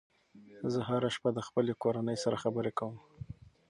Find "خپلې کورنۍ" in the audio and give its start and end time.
1.47-2.17